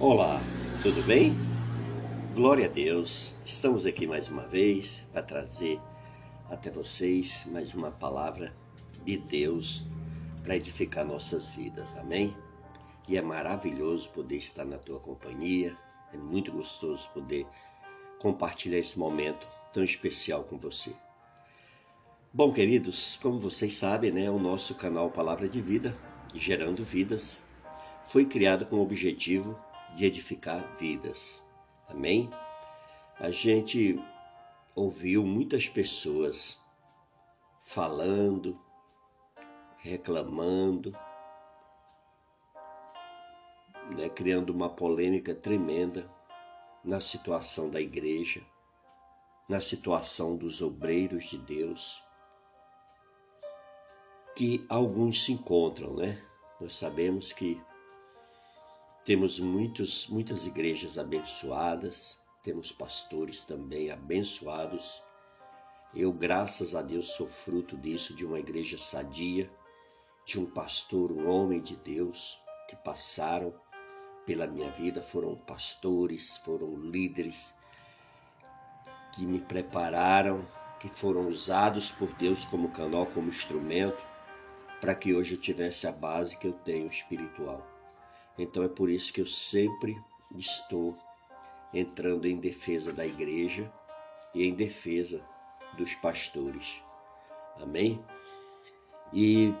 [0.00, 0.40] Olá,
[0.82, 1.32] tudo bem?
[2.34, 5.80] Glória a Deus, estamos aqui mais uma vez para trazer
[6.50, 8.52] até vocês mais uma palavra
[9.04, 9.84] de Deus
[10.42, 12.36] para edificar nossas vidas, amém?
[13.08, 15.76] E é maravilhoso poder estar na tua companhia,
[16.12, 17.46] é muito gostoso poder
[18.18, 20.92] compartilhar esse momento tão especial com você.
[22.32, 25.96] Bom, queridos, como vocês sabem, né, o nosso canal Palavra de Vida,
[26.34, 27.44] Gerando Vidas,
[28.02, 29.56] foi criado com o objetivo
[29.94, 31.44] de edificar vidas.
[31.88, 32.30] Amém?
[33.18, 33.98] A gente
[34.74, 36.60] ouviu muitas pessoas
[37.62, 38.60] falando,
[39.78, 40.96] reclamando,
[43.96, 46.10] né, criando uma polêmica tremenda
[46.82, 48.42] na situação da igreja,
[49.48, 52.04] na situação dos obreiros de Deus
[54.34, 56.20] que alguns se encontram, né?
[56.60, 57.60] Nós sabemos que
[59.04, 65.02] temos muitos, muitas igrejas abençoadas, temos pastores também abençoados.
[65.94, 69.50] Eu, graças a Deus, sou fruto disso, de uma igreja sadia,
[70.24, 73.54] de um pastor, um homem de Deus, que passaram
[74.24, 77.54] pela minha vida, foram pastores, foram líderes,
[79.12, 80.48] que me prepararam,
[80.80, 84.02] que foram usados por Deus como canal, como instrumento
[84.80, 87.73] para que hoje eu tivesse a base que eu tenho espiritual.
[88.38, 89.96] Então é por isso que eu sempre
[90.36, 90.96] estou
[91.72, 93.72] entrando em defesa da igreja
[94.34, 95.24] e em defesa
[95.76, 96.82] dos pastores.
[97.60, 98.04] Amém?
[99.12, 99.54] E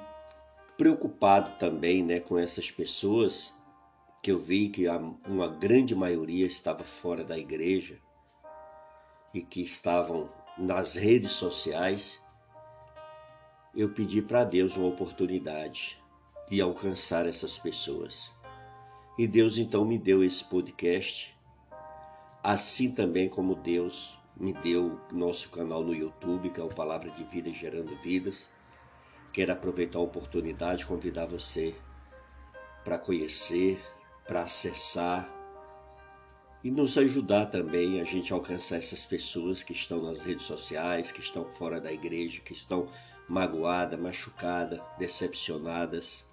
[0.76, 3.54] preocupado também, né, com essas pessoas
[4.20, 4.86] que eu vi que
[5.26, 8.00] uma grande maioria estava fora da igreja
[9.32, 12.22] e que estavam nas redes sociais
[13.76, 16.00] eu pedi para Deus uma oportunidade
[16.48, 18.30] de alcançar essas pessoas.
[19.16, 21.36] E Deus então me deu esse podcast,
[22.42, 27.22] assim também como Deus me deu nosso canal no YouTube, que é o Palavra de
[27.22, 28.48] Vida Gerando Vidas.
[29.32, 31.74] Quero aproveitar a oportunidade convidar você
[32.84, 33.80] para conhecer,
[34.26, 35.32] para acessar
[36.64, 41.20] e nos ajudar também a gente alcançar essas pessoas que estão nas redes sociais, que
[41.20, 42.88] estão fora da igreja, que estão
[43.28, 46.26] magoada, machucada, decepcionadas,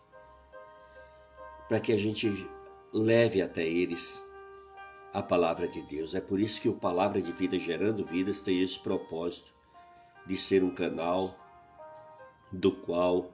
[1.68, 2.28] para que a gente
[2.94, 4.24] leve até eles
[5.14, 6.14] a palavra de Deus.
[6.14, 9.54] É por isso que o Palavra de Vida Gerando Vidas tem esse propósito
[10.26, 11.36] de ser um canal
[12.52, 13.30] do qual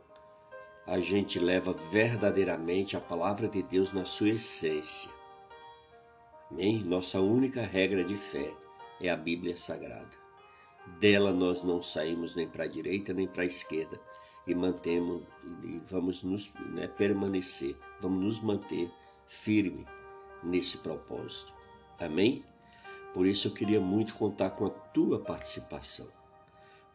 [0.85, 5.09] a gente leva verdadeiramente a palavra de Deus na sua essência.
[6.49, 6.83] Amém?
[6.83, 8.53] Nossa única regra de fé
[9.01, 10.15] é a Bíblia Sagrada.
[10.99, 13.99] Dela nós não saímos nem para a direita nem para a esquerda
[14.47, 15.23] e mantemos
[15.61, 18.89] e vamos nos né, permanecer, vamos nos manter
[19.27, 19.85] firme
[20.43, 21.53] nesse propósito.
[21.99, 22.43] Amém?
[23.13, 26.07] Por isso eu queria muito contar com a tua participação.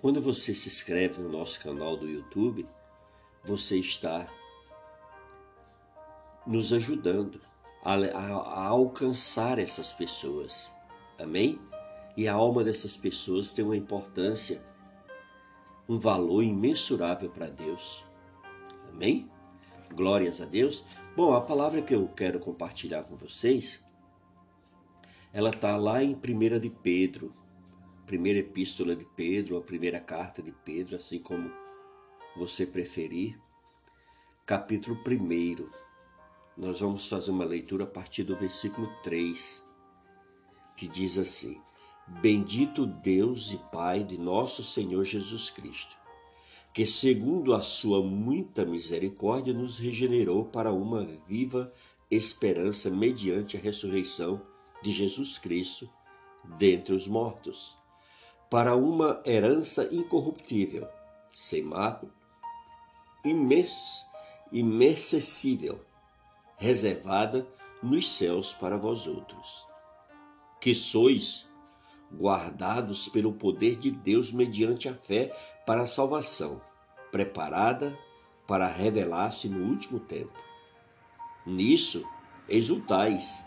[0.01, 2.67] Quando você se inscreve no nosso canal do YouTube,
[3.45, 4.27] você está
[6.47, 7.41] nos ajudando
[7.85, 10.71] a, a, a alcançar essas pessoas.
[11.19, 11.61] Amém?
[12.17, 14.63] E a alma dessas pessoas tem uma importância,
[15.89, 18.05] um valor imensurável para Deus.
[18.89, 19.31] Amém?
[19.95, 20.85] Glórias a Deus.
[21.15, 23.85] Bom, a palavra que eu quero compartilhar com vocês,
[25.31, 27.35] ela está lá em 1 de Pedro,
[28.07, 31.53] primeira epístola de Pedro, a primeira carta de Pedro, assim como
[32.35, 33.39] você preferir,
[34.47, 35.69] capítulo 1.
[36.57, 39.63] Nós vamos fazer uma leitura a partir do versículo 3,
[40.79, 41.61] que diz assim:
[42.23, 45.95] Bendito Deus e Pai de nosso Senhor Jesus Cristo,
[46.73, 51.73] que, segundo a sua muita misericórdia, nos regenerou para uma viva
[52.11, 54.41] esperança mediante a ressurreição
[54.83, 55.89] de Jesus Cristo
[56.59, 57.77] dentre os mortos,
[58.51, 60.89] para uma herança incorruptível,
[61.35, 62.13] sem mácula,
[64.51, 65.81] imercessível,
[66.57, 67.47] reservada
[67.83, 69.67] nos céus para vós outros,
[70.61, 71.49] que sois
[72.15, 75.35] guardados pelo poder de Deus mediante a fé
[75.67, 76.61] para a salvação,
[77.11, 77.97] preparada
[78.47, 80.39] para revelar-se no último tempo.
[81.47, 82.05] Nisso
[82.49, 83.45] exultais,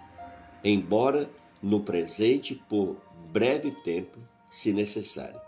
[0.64, 1.30] embora
[1.62, 2.98] no presente por
[3.32, 4.20] breve tempo,
[4.50, 5.40] se necessário,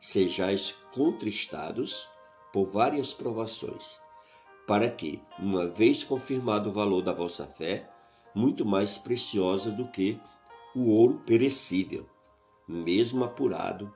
[0.00, 2.08] sejais contristados
[2.52, 3.98] por várias provações,
[4.66, 7.88] para que, uma vez confirmado o valor da vossa fé,
[8.34, 10.20] muito mais preciosa do que
[10.74, 12.08] o ouro perecível,
[12.68, 13.92] mesmo apurado,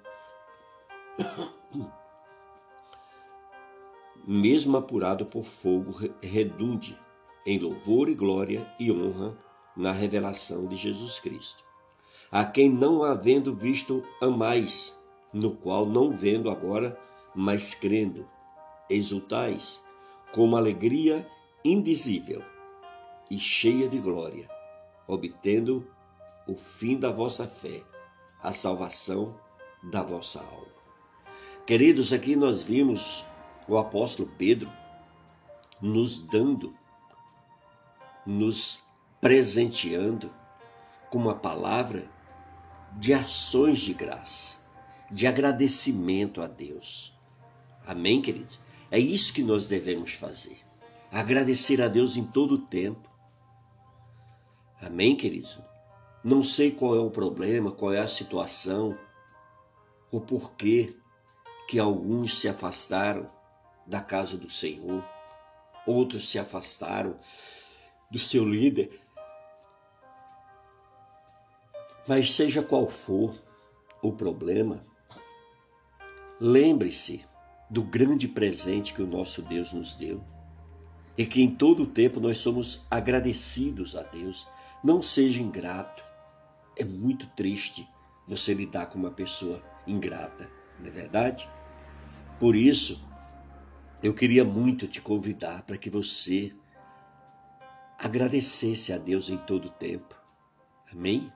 [4.26, 6.98] mesmo apurado por fogo, redunde
[7.46, 9.36] em louvor e glória e honra
[9.76, 11.62] na revelação de Jesus Cristo.
[12.30, 14.98] A quem não havendo visto amais,
[15.32, 16.98] no qual não vendo agora,
[17.34, 18.28] mas crendo,
[18.88, 19.82] exultais
[20.32, 21.28] com uma alegria
[21.64, 22.42] indizível
[23.30, 24.48] e cheia de glória,
[25.06, 25.86] obtendo
[26.46, 27.82] o fim da vossa fé,
[28.42, 29.38] a salvação
[29.82, 30.74] da vossa alma.
[31.66, 33.24] Queridos, aqui nós vimos
[33.68, 34.72] o apóstolo Pedro
[35.80, 36.74] nos dando,
[38.26, 38.82] nos
[39.20, 40.30] presenteando
[41.10, 42.08] com uma palavra
[42.92, 44.58] de ações de graça,
[45.10, 47.16] de agradecimento a Deus.
[47.86, 48.58] Amém, queridos?
[48.90, 50.58] É isso que nós devemos fazer.
[51.10, 53.08] Agradecer a Deus em todo o tempo.
[54.80, 55.58] Amém, queridos?
[56.22, 58.98] Não sei qual é o problema, qual é a situação,
[60.10, 60.96] o porquê
[61.68, 63.30] que alguns se afastaram
[63.86, 65.04] da casa do Senhor,
[65.86, 67.18] outros se afastaram
[68.10, 69.00] do seu líder.
[72.06, 73.34] Mas seja qual for
[74.02, 74.84] o problema,
[76.40, 77.24] lembre-se
[77.70, 80.22] do grande presente que o nosso Deus nos deu
[81.16, 84.46] e que em todo o tempo nós somos agradecidos a Deus.
[84.82, 86.04] Não seja ingrato.
[86.76, 87.88] É muito triste
[88.26, 91.48] você lidar com uma pessoa ingrata, não é verdade?
[92.40, 93.00] Por isso,
[94.04, 96.52] eu queria muito te convidar para que você
[97.98, 100.14] agradecesse a Deus em todo o tempo.
[100.92, 101.32] Amém?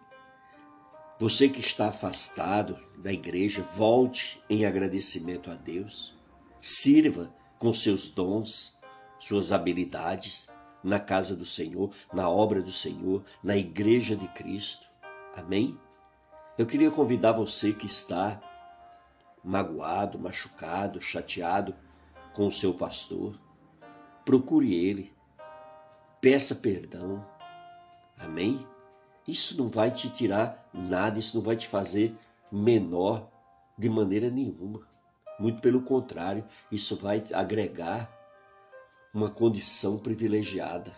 [1.19, 6.15] Você que está afastado da igreja, volte em agradecimento a Deus.
[6.61, 8.79] Sirva com seus dons,
[9.19, 10.47] suas habilidades
[10.85, 14.87] na casa do Senhor, na obra do Senhor, na igreja de Cristo.
[15.35, 15.75] Amém?
[16.59, 18.39] Eu queria convidar você que está
[19.43, 21.75] magoado, machucado, chateado
[22.39, 23.37] com o seu pastor,
[24.25, 25.13] procure ele,
[26.21, 27.27] peça perdão.
[28.17, 28.65] Amém?
[29.27, 32.17] Isso não vai te tirar nada, isso não vai te fazer
[32.53, 33.29] menor
[33.77, 34.87] de maneira nenhuma.
[35.37, 38.09] Muito pelo contrário, isso vai agregar
[39.13, 40.95] uma condição privilegiada,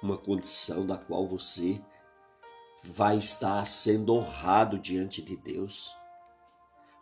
[0.00, 1.82] uma condição da qual você
[2.84, 5.92] vai estar sendo honrado diante de Deus.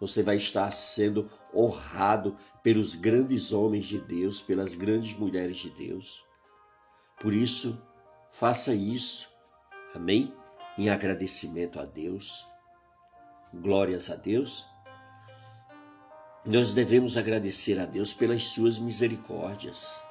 [0.03, 6.25] Você vai estar sendo honrado pelos grandes homens de Deus, pelas grandes mulheres de Deus.
[7.21, 7.81] Por isso,
[8.33, 9.31] faça isso,
[9.95, 10.35] amém?
[10.77, 12.45] Em agradecimento a Deus.
[13.55, 14.67] Glórias a Deus.
[16.45, 20.02] Nós devemos agradecer a Deus pelas suas misericórdias.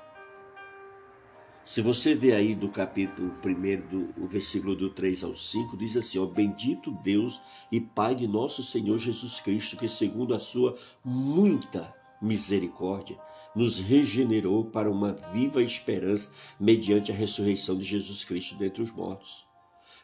[1.63, 5.95] Se você vê aí do capítulo 1, do, o versículo do 3 ao 5, diz
[5.95, 7.39] assim: ó, Bendito Deus
[7.71, 10.75] e Pai de nosso Senhor Jesus Cristo, que segundo a sua
[11.05, 13.17] muita misericórdia,
[13.55, 19.45] nos regenerou para uma viva esperança mediante a ressurreição de Jesus Cristo dentre os mortos,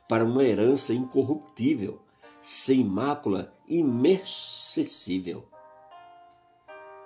[0.07, 2.01] para uma herança incorruptível,
[2.41, 5.47] sem mácula, imercessível,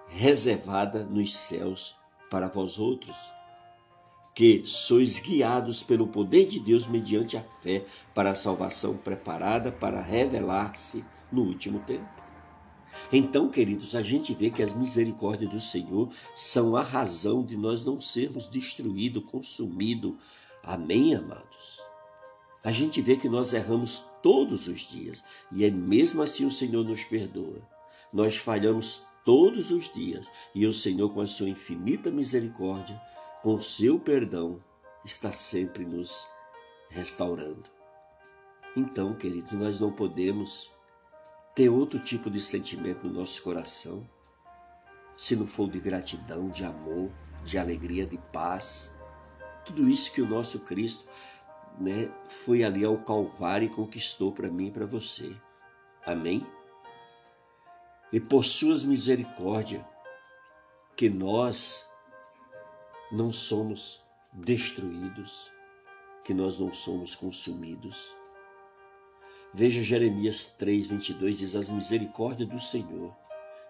[0.08, 1.96] reservada nos céus
[2.30, 3.16] para vós outros
[4.42, 10.02] que sois guiados pelo poder de Deus mediante a fé para a salvação preparada para
[10.02, 12.10] revelar-se no último tempo.
[13.14, 17.86] Então, queridos, a gente vê que as misericórdias do Senhor são a razão de nós
[17.86, 20.16] não sermos destruídos, consumidos.
[20.64, 21.80] Amém, amados?
[22.64, 26.84] A gente vê que nós erramos todos os dias e é mesmo assim o Senhor
[26.84, 27.62] nos perdoa.
[28.12, 30.26] Nós falhamos todos os dias
[30.56, 33.00] e o Senhor, com a sua infinita misericórdia,
[33.42, 34.64] com seu perdão,
[35.04, 36.28] está sempre nos
[36.90, 37.70] restaurando.
[38.76, 40.72] Então, queridos, nós não podemos
[41.56, 44.08] ter outro tipo de sentimento no nosso coração
[45.18, 47.12] se não for de gratidão, de amor,
[47.44, 48.92] de alegria, de paz.
[49.66, 51.06] Tudo isso que o nosso Cristo
[51.80, 55.36] né, foi ali ao Calvário e conquistou para mim e para você.
[56.06, 56.46] Amém?
[58.12, 59.84] E por suas misericórdias,
[60.96, 61.88] que nós
[63.12, 64.02] não somos
[64.32, 65.52] destruídos,
[66.24, 67.98] que nós não somos consumidos.
[69.54, 73.14] Veja Jeremias 3:22 diz: As misericórdias do Senhor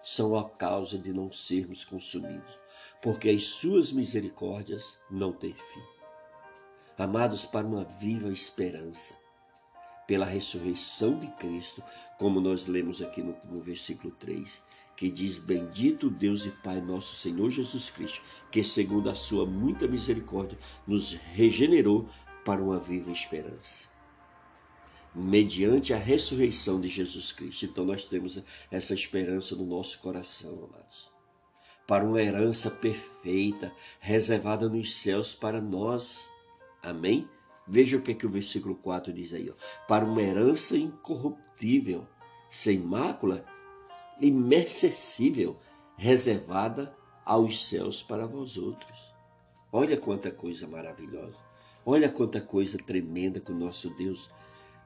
[0.00, 2.54] são a causa de não sermos consumidos,
[3.02, 5.82] porque as suas misericórdias não têm fim.
[6.96, 9.14] Amados, para uma viva esperança,
[10.06, 11.82] pela ressurreição de Cristo,
[12.16, 14.62] como nós lemos aqui no, no versículo 3,
[14.96, 19.86] que diz: Bendito Deus e Pai nosso Senhor Jesus Cristo, que segundo a sua muita
[19.86, 22.08] misericórdia nos regenerou
[22.44, 23.86] para uma viva esperança.
[25.14, 27.66] Mediante a ressurreição de Jesus Cristo.
[27.66, 31.10] Então nós temos essa esperança no nosso coração, amados.
[31.86, 36.28] Para uma herança perfeita, reservada nos céus para nós.
[36.82, 37.28] Amém?
[37.66, 39.54] Veja o que, é que o versículo 4 diz aí: ó,
[39.86, 42.06] para uma herança incorruptível,
[42.50, 43.44] sem mácula,
[44.22, 45.56] imercessível,
[45.96, 49.12] reservada aos céus para vós outros.
[49.70, 51.38] Olha quanta coisa maravilhosa.
[51.84, 54.30] Olha quanta coisa tremenda que o nosso Deus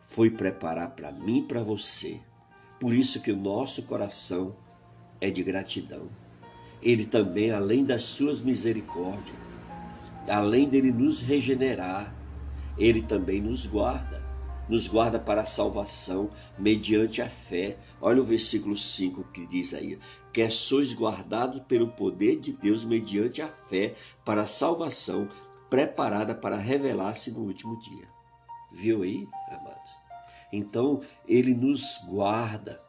[0.01, 2.21] foi preparar para mim e para você.
[2.81, 4.55] Por isso que o nosso coração
[5.21, 6.09] é de gratidão.
[6.83, 9.37] Ele também, além das suas misericórdias,
[10.29, 12.15] além dele nos regenerar,
[12.79, 14.23] ele também nos guarda.
[14.69, 17.79] Nos guarda para a salvação mediante a fé.
[18.01, 19.99] Olha o versículo 5 que diz aí:
[20.33, 23.95] que sois guardados pelo poder de Deus mediante a fé
[24.25, 25.29] para a salvação
[25.71, 28.09] preparada para revelar-se no último dia.
[28.73, 29.91] Viu aí, amados?
[30.53, 32.81] Então, ele nos guarda,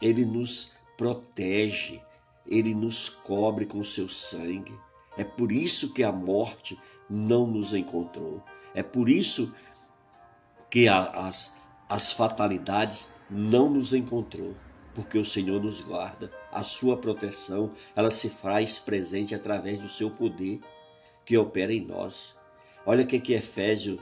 [0.00, 2.00] ele nos protege,
[2.46, 4.74] ele nos cobre com seu sangue.
[5.16, 8.42] É por isso que a morte não nos encontrou.
[8.74, 9.52] É por isso
[10.70, 11.56] que a, as,
[11.88, 14.54] as fatalidades não nos encontrou
[14.94, 20.10] porque o Senhor nos guarda, a sua proteção, ela se faz presente através do seu
[20.10, 20.60] poder
[21.24, 22.36] que opera em nós.
[22.84, 24.00] Olha o que, que Efésios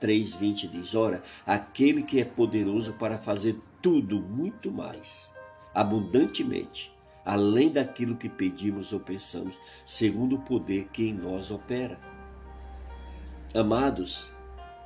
[0.00, 5.32] 3,20 diz: Ora, aquele que é poderoso para fazer tudo muito mais,
[5.74, 6.92] abundantemente,
[7.24, 11.98] além daquilo que pedimos ou pensamos, segundo o poder que em nós opera.
[13.54, 14.30] Amados,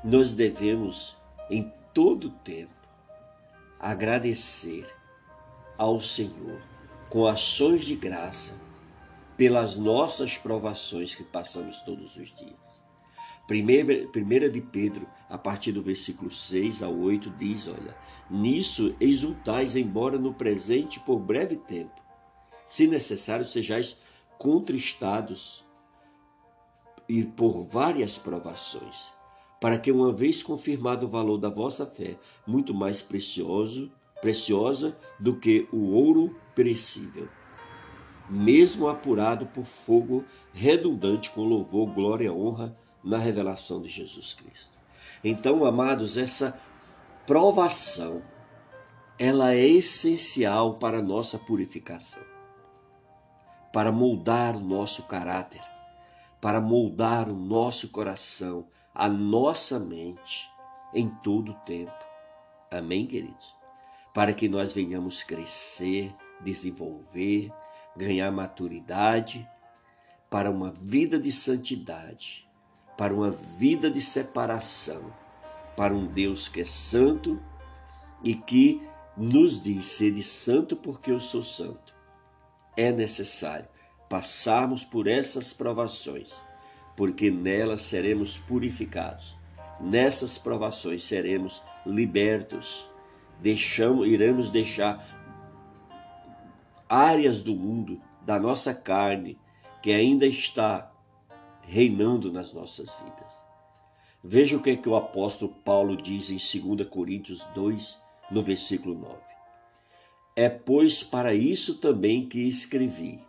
[0.05, 1.17] nós devemos,
[1.51, 2.71] em todo tempo,
[3.79, 4.87] agradecer
[5.77, 6.61] ao Senhor
[7.09, 8.55] com ações de graça
[9.37, 12.63] pelas nossas provações que passamos todos os dias.
[13.47, 17.97] Primeira, primeira de Pedro, a partir do versículo 6 ao 8, diz: Olha,
[18.31, 22.01] nisso exultais, embora no presente por breve tempo,
[22.69, 24.01] se necessário sejais
[24.39, 25.65] contristados
[27.09, 29.13] e por várias provações,
[29.63, 35.37] para que, uma vez confirmado o valor da vossa fé, muito mais precioso preciosa do
[35.37, 37.29] que o ouro perecível,
[38.29, 44.79] mesmo apurado por fogo redundante com louvor, glória e honra na revelação de Jesus Cristo.
[45.23, 46.61] Então, amados, essa
[47.25, 48.23] provação
[49.19, 52.23] ela é essencial para a nossa purificação,
[53.73, 55.63] para moldar o nosso caráter,
[56.43, 60.47] para moldar o nosso coração, a nossa mente
[60.93, 62.05] em todo o tempo.
[62.71, 63.63] Amém, queridos?
[64.13, 67.53] para que nós venhamos crescer, desenvolver,
[67.97, 69.49] ganhar maturidade
[70.29, 72.49] para uma vida de santidade,
[72.97, 75.13] para uma vida de separação,
[75.77, 77.43] para um Deus que é santo
[78.23, 78.83] e que
[79.17, 81.95] nos diz: sede santo porque eu sou santo.
[82.77, 83.69] É necessário
[84.13, 86.35] passarmos por essas provações,
[86.95, 89.35] porque nelas seremos purificados.
[89.81, 92.93] Nessas provações seremos libertos
[93.41, 95.03] deixamos, iremos deixar
[96.87, 99.39] áreas do mundo, da nossa carne,
[99.83, 100.93] que ainda está
[101.63, 103.43] reinando nas nossas vidas.
[104.23, 107.99] Veja o que, é que o apóstolo Paulo diz em 2 Coríntios 2,
[108.31, 109.17] no versículo 9.
[110.37, 113.25] É, pois, para isso também que escrevi,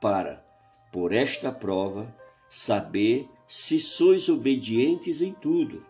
[0.00, 0.44] para,
[0.90, 2.12] por esta prova,
[2.48, 5.84] saber se sois obedientes em tudo.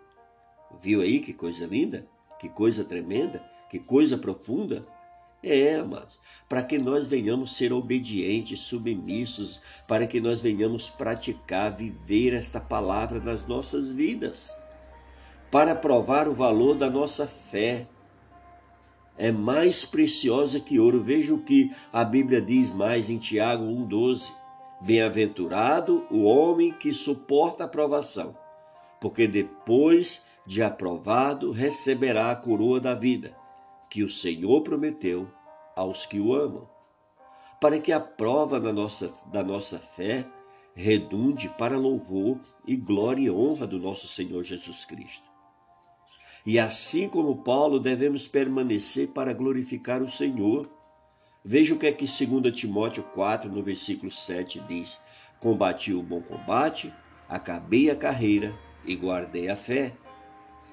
[0.80, 2.06] Viu aí que coisa linda?
[2.38, 4.86] Que coisa tremenda, que coisa profunda.
[5.42, 12.34] É, amados, para que nós venhamos ser obedientes, submissos, para que nós venhamos praticar, viver
[12.34, 14.54] esta palavra nas nossas vidas,
[15.50, 17.86] para provar o valor da nossa fé.
[19.22, 21.02] É mais preciosa que ouro.
[21.02, 24.30] Veja o que a Bíblia diz mais em Tiago 1,12.
[24.80, 28.34] Bem-aventurado o homem que suporta a provação,
[28.98, 33.36] porque depois de aprovado receberá a coroa da vida,
[33.90, 35.28] que o Senhor prometeu
[35.76, 36.66] aos que o amam,
[37.60, 40.26] para que a prova da nossa, da nossa fé
[40.74, 45.29] redunde para louvor e glória e honra do nosso Senhor Jesus Cristo.
[46.44, 50.70] E assim como Paulo, devemos permanecer para glorificar o Senhor.
[51.44, 54.98] Veja o que é que 2 Timóteo 4, no versículo 7 diz:
[55.38, 56.92] Combati o bom combate,
[57.28, 58.54] acabei a carreira
[58.84, 59.94] e guardei a fé.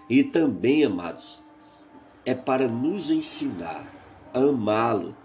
[0.09, 1.41] E também, amados,
[2.25, 3.85] é para nos ensinar
[4.33, 5.15] a amá-lo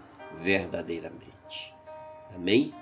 [0.41, 1.73] verdadeiramente.
[2.35, 2.73] Amém?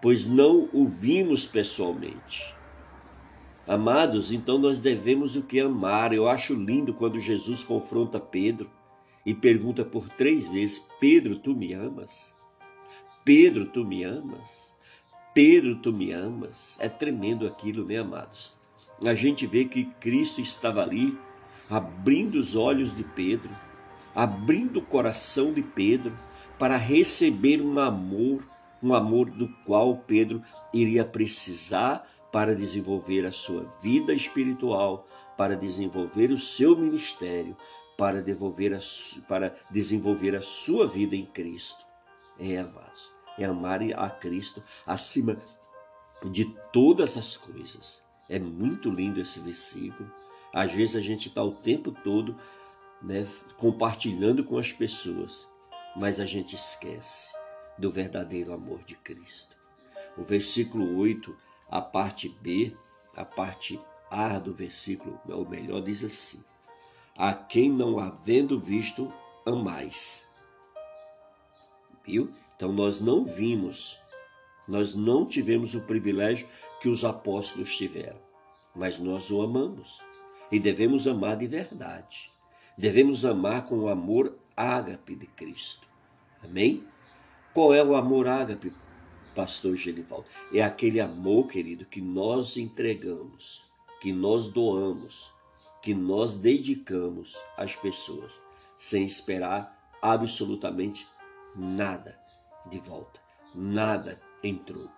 [0.00, 2.54] Pois não o vimos pessoalmente.
[3.66, 6.12] Amados, então nós devemos o que amar.
[6.12, 8.70] Eu acho lindo quando Jesus confronta Pedro
[9.24, 12.34] e pergunta por três vezes: Pedro, tu me amas?
[13.24, 14.74] Pedro, tu me amas?
[15.34, 16.76] Pedro, tu me amas?
[16.78, 18.58] É tremendo aquilo, né, amados?
[19.08, 21.16] a gente vê que Cristo estava ali,
[21.68, 23.50] abrindo os olhos de Pedro,
[24.14, 26.12] abrindo o coração de Pedro
[26.58, 28.44] para receber um amor,
[28.82, 30.42] um amor do qual Pedro
[30.74, 35.06] iria precisar para desenvolver a sua vida espiritual,
[35.36, 37.56] para desenvolver o seu ministério,
[37.96, 38.80] para, devolver a,
[39.28, 41.84] para desenvolver a sua vida em Cristo.
[42.38, 45.36] É, amados, é amar a Cristo acima
[46.30, 48.02] de todas as coisas.
[48.28, 50.10] É muito lindo esse versículo.
[50.52, 52.36] Às vezes a gente está o tempo todo
[53.02, 55.46] né, compartilhando com as pessoas,
[55.96, 57.32] mas a gente esquece
[57.78, 59.56] do verdadeiro amor de Cristo.
[60.16, 61.36] O versículo 8,
[61.70, 62.74] a parte B,
[63.16, 66.42] a parte A do versículo, ou melhor, diz assim:
[67.16, 69.12] A quem não havendo visto,
[69.46, 70.28] amais.
[72.04, 72.32] Viu?
[72.56, 73.98] Então nós não vimos,
[74.66, 76.48] nós não tivemos o privilégio
[76.80, 78.18] que os apóstolos tiveram,
[78.74, 80.02] mas nós o amamos
[80.50, 82.32] e devemos amar de verdade.
[82.76, 85.86] Devemos amar com o amor ágape de Cristo.
[86.42, 86.84] Amém?
[87.52, 88.72] Qual é o amor ágape,
[89.34, 90.26] pastor Genivaldo?
[90.52, 93.62] É aquele amor, querido, que nós entregamos,
[94.00, 95.32] que nós doamos,
[95.82, 98.40] que nós dedicamos às pessoas,
[98.78, 101.06] sem esperar absolutamente
[101.54, 102.18] nada
[102.70, 103.20] de volta,
[103.54, 104.92] nada em troco.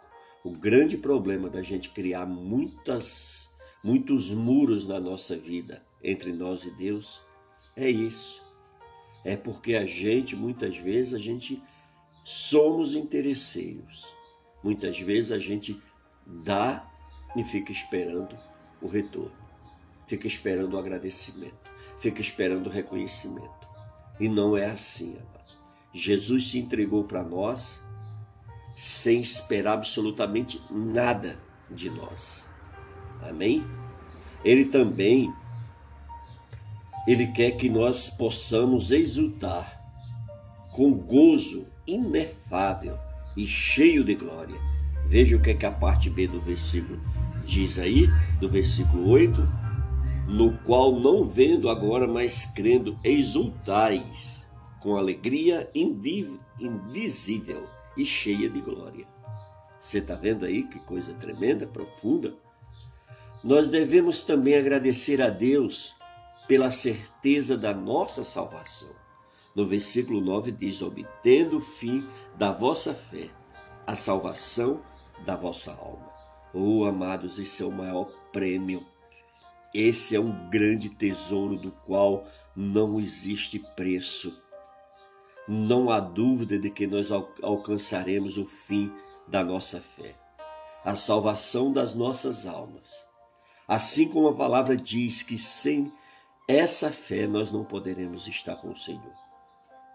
[0.45, 6.71] O grande problema da gente criar muitas, muitos muros na nossa vida entre nós e
[6.71, 7.21] Deus
[7.77, 8.43] é isso.
[9.25, 11.63] É porque a gente, muitas vezes, a gente
[12.25, 14.07] somos interesseiros.
[14.63, 15.81] Muitas vezes a gente
[16.27, 16.87] dá
[17.37, 18.37] e fica esperando
[18.81, 19.33] o retorno.
[20.07, 21.71] Fica esperando o agradecimento.
[21.99, 23.69] Fica esperando o reconhecimento.
[24.21, 25.59] E não é assim, amados.
[25.93, 27.85] Jesus se entregou para nós
[28.77, 31.39] sem esperar absolutamente nada
[31.71, 32.49] de nós.
[33.23, 33.65] Amém?
[34.45, 35.33] Ele também
[37.07, 39.81] ele quer que nós possamos exultar
[40.73, 42.97] com gozo inefável
[43.37, 44.61] e cheio de glória.
[45.07, 47.01] Veja o que, é que a parte B do versículo
[47.45, 48.09] diz aí,
[48.41, 49.47] do versículo 8:
[50.29, 54.43] No qual, não vendo agora, mas crendo, exultais
[54.81, 59.07] com alegria indizível e cheia de glória.
[59.79, 62.35] Você está vendo aí que coisa tremenda, profunda?
[63.43, 65.93] Nós devemos também agradecer a Deus
[66.47, 69.02] pela certeza da nossa salvação.
[69.55, 73.31] No versículo 9 diz: obtendo o fim da vossa fé,
[73.87, 74.83] a salvação
[75.25, 76.11] da vossa alma.
[76.55, 78.87] Oh, amados, esse é o maior prêmio.
[79.75, 84.43] Esse é um grande tesouro do qual não existe preço
[85.47, 87.11] não há dúvida de que nós
[87.43, 88.93] alcançaremos o fim
[89.27, 90.15] da nossa fé,
[90.85, 93.09] a salvação das nossas almas.
[93.67, 95.93] Assim como a palavra diz que sem
[96.49, 99.22] essa fé nós não poderemos estar com o Senhor.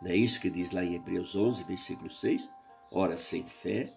[0.01, 2.49] Não é isso que diz lá em Hebreus 11, versículo 6?
[2.91, 3.93] Ora, sem fé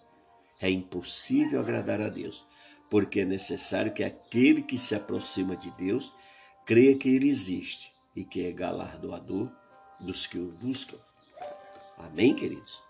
[0.59, 2.45] é impossível agradar a Deus,
[2.89, 6.13] porque é necessário que aquele que se aproxima de Deus
[6.65, 9.49] creia que Ele existe e que é galardoador
[9.99, 10.97] dos que o buscam.
[11.97, 12.81] Amém, queridos?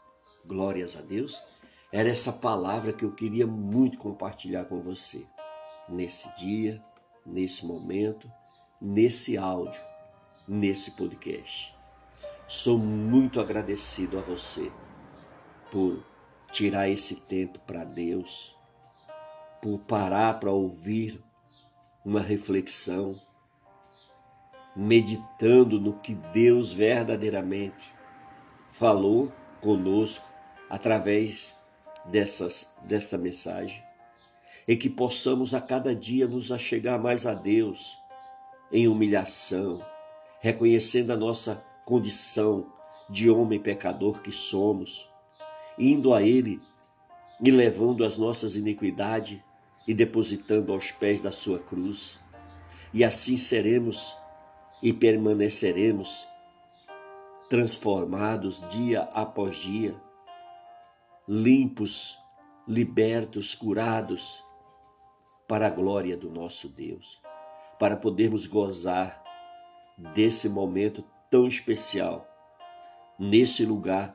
[0.45, 1.41] Glórias a Deus.
[1.91, 5.25] Era essa palavra que eu queria muito compartilhar com você
[5.87, 6.81] nesse dia,
[7.25, 8.31] nesse momento,
[8.81, 9.81] nesse áudio,
[10.47, 11.80] nesse podcast.
[12.53, 14.69] Sou muito agradecido a você
[15.71, 16.03] por
[16.51, 18.53] tirar esse tempo para Deus,
[19.61, 21.23] por parar para ouvir
[22.03, 23.17] uma reflexão,
[24.75, 27.89] meditando no que Deus verdadeiramente
[28.69, 30.29] falou conosco
[30.69, 31.57] através
[32.03, 33.81] dessas, dessa mensagem.
[34.67, 37.97] E que possamos a cada dia nos achegar mais a Deus
[38.69, 39.81] em humilhação,
[40.41, 42.71] reconhecendo a nossa condição
[43.09, 45.09] de homem pecador que somos,
[45.77, 46.61] indo a Ele
[47.43, 49.39] e levando as nossas iniquidades
[49.87, 52.19] e depositando aos pés da sua cruz.
[52.93, 54.15] E assim seremos
[54.81, 56.27] e permaneceremos
[57.49, 59.93] transformados dia após dia,
[61.27, 62.17] limpos,
[62.67, 64.43] libertos, curados,
[65.47, 67.21] para a glória do nosso Deus,
[67.77, 69.21] para podermos gozar
[70.13, 72.27] desse momento tão especial,
[73.17, 74.13] nesse lugar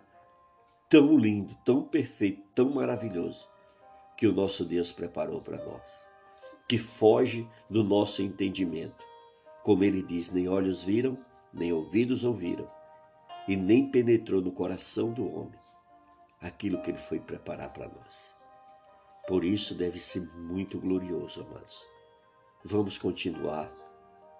[0.86, 3.48] tão lindo, tão perfeito, tão maravilhoso
[4.18, 6.06] que o nosso Deus preparou para nós,
[6.68, 9.02] que foge do nosso entendimento.
[9.64, 11.18] Como ele diz: nem olhos viram,
[11.52, 12.70] nem ouvidos ouviram,
[13.48, 15.58] e nem penetrou no coração do homem
[16.38, 18.34] aquilo que ele foi preparar para nós.
[19.26, 21.82] Por isso deve ser muito glorioso, amados.
[22.62, 23.72] vamos continuar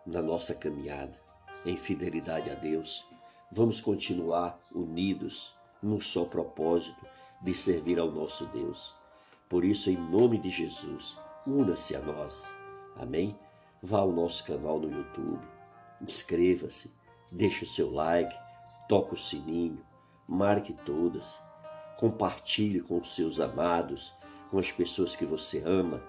[0.07, 1.26] na nossa caminhada
[1.65, 3.05] em fidelidade a Deus.
[3.51, 7.07] Vamos continuar unidos num só propósito
[7.41, 8.95] de servir ao nosso Deus.
[9.49, 11.17] Por isso, em nome de Jesus,
[11.47, 12.53] una-se a nós.
[12.97, 13.39] Amém?
[13.83, 15.47] Vá ao nosso canal no YouTube,
[16.01, 16.91] inscreva-se,
[17.31, 18.35] deixe o seu like,
[18.89, 19.81] toque o sininho,
[20.27, 21.39] marque todas,
[21.97, 24.13] compartilhe com os seus amados,
[24.51, 26.03] com as pessoas que você ama,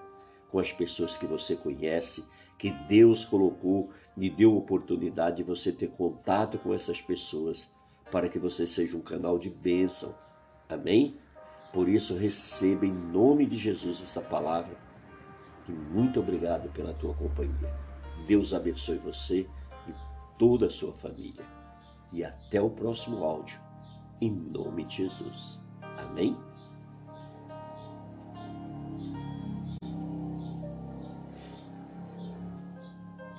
[0.48, 2.26] com as pessoas que você conhece,
[2.58, 7.68] que Deus colocou, lhe deu oportunidade de você ter contato com essas pessoas
[8.10, 10.14] para que você seja um canal de bênção.
[10.68, 11.16] Amém?
[11.72, 14.76] Por isso, receba em nome de Jesus essa palavra.
[15.68, 17.72] E muito obrigado pela tua companhia.
[18.26, 19.46] Deus abençoe você
[19.86, 19.94] e
[20.38, 21.44] toda a sua família.
[22.12, 23.60] E até o próximo áudio.
[24.20, 25.60] Em nome de Jesus.
[25.98, 26.47] Amém?